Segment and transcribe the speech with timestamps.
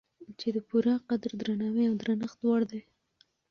[0.39, 2.81] چې د پوره قدر، درناوي او درنښت وړ دی